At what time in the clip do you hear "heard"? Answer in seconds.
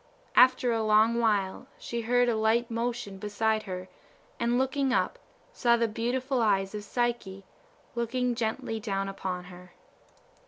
2.01-2.27